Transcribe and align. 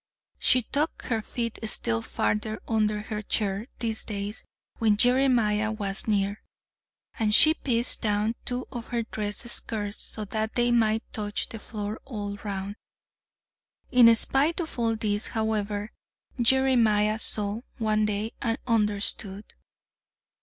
She 0.39 0.63
tucked 0.63 1.03
her 1.09 1.21
feet 1.21 1.59
still 1.69 2.01
farther 2.01 2.59
under 2.67 3.03
her 3.03 3.21
chair 3.21 3.67
these 3.77 4.03
days 4.03 4.43
when 4.79 4.97
Jeremiah 4.97 5.71
was 5.71 6.07
near, 6.07 6.41
and 7.19 7.35
she 7.35 7.53
pieced 7.53 8.01
down 8.01 8.33
two 8.43 8.65
of 8.71 8.87
her 8.87 9.03
dress 9.03 9.37
skirts 9.51 9.99
so 10.01 10.25
that 10.25 10.55
they 10.55 10.71
might 10.71 11.03
touch 11.13 11.49
the 11.49 11.59
floor 11.59 12.01
all 12.03 12.37
round. 12.37 12.77
In 13.91 14.15
spite 14.15 14.59
of 14.59 14.79
all 14.79 14.95
this, 14.95 15.27
however, 15.27 15.91
Jeremiah 16.41 17.19
saw, 17.19 17.61
one 17.77 18.07
day 18.07 18.31
and 18.41 18.57
understood. 18.65 19.53